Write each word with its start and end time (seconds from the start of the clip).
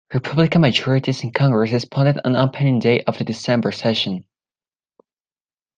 Republican 0.15 0.61
majorities 0.61 1.23
in 1.23 1.31
Congress 1.31 1.71
responded 1.71 2.19
on 2.25 2.35
opening 2.35 2.79
day 2.79 3.01
of 3.01 3.19
the 3.19 3.23
December 3.23 3.71
Session. 3.71 4.25